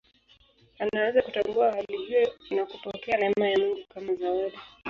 Anaweza 0.79 1.21
kutambua 1.21 1.71
hali 1.71 1.97
hiyo 1.97 2.31
na 2.49 2.65
kupokea 2.65 3.17
neema 3.17 3.49
ya 3.49 3.59
Mungu 3.59 3.79
kama 3.93 4.13
zawadi. 4.15 4.57